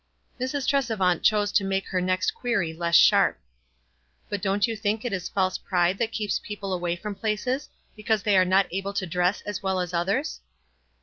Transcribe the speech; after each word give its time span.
Mrs. 0.39 0.67
Tresevant 0.67 1.21
chose 1.21 1.51
to 1.51 1.63
make 1.63 1.89
her 1.89 2.01
next 2.01 2.33
query 2.33 2.73
less 2.73 2.95
sharp. 2.95 3.39
"But 4.29 4.41
don't 4.41 4.65
you 4.65 4.75
think 4.75 5.05
it 5.05 5.13
is 5.13 5.29
false 5.29 5.59
pride 5.59 5.99
that 5.99 6.11
keeps 6.11 6.39
people 6.39 6.73
away 6.73 6.95
from 6.95 7.13
places, 7.13 7.69
because 7.95 8.23
they 8.23 8.35
are 8.35 8.43
not 8.43 8.65
able 8.71 8.93
to 8.93 9.05
dress 9.05 9.41
as 9.41 9.61
well 9.61 9.79
as 9.79 9.93
others?" 9.93 10.39